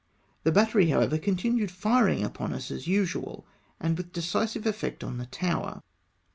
The 0.41 0.51
battery, 0.51 0.89
however, 0.89 1.19
contmued 1.19 1.69
firing 1.69 2.23
upon 2.23 2.53
us 2.53 2.71
as 2.71 2.87
usual, 2.87 3.45
and 3.79 3.95
with 3.95 4.11
decisive 4.13 4.65
effect 4.65 5.03
on 5.03 5.19
the 5.19 5.27
tower. 5.27 5.83